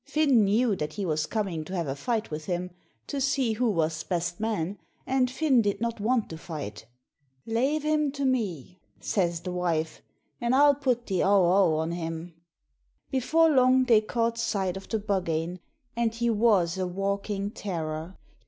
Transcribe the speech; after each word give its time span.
Finn 0.03 0.43
knew 0.45 0.75
that 0.77 0.93
he 0.93 1.05
was 1.05 1.27
coming 1.27 1.63
to 1.63 1.75
have 1.75 1.87
a 1.87 1.95
fight 1.95 2.31
with 2.31 2.45
him, 2.45 2.71
to 3.05 3.21
see 3.21 3.53
who 3.53 3.69
was 3.69 4.03
best 4.03 4.39
man, 4.39 4.79
and 5.05 5.29
Finn 5.29 5.61
did 5.61 5.79
not 5.79 5.99
want 5.99 6.27
to 6.31 6.39
fight. 6.39 6.87
'Lave 7.45 7.83
him 7.85 8.11
to 8.13 8.25
me,' 8.25 8.79
says 8.99 9.41
the 9.41 9.51
wife; 9.51 10.01
'an' 10.41 10.55
I'll 10.55 10.73
put 10.73 11.05
the 11.05 11.19
augh 11.19 11.45
augh 11.45 11.77
on 11.77 11.91
him!' 11.91 12.33
Before 13.11 13.51
long 13.51 13.83
they 13.83 14.01
caught 14.01 14.39
sight 14.39 14.75
of 14.75 14.89
the 14.89 14.97
Buggane, 14.97 15.59
and 15.95 16.15
he 16.15 16.31
was 16.31 16.79
a 16.79 16.87
walking 16.87 17.51
terror. 17.51 18.17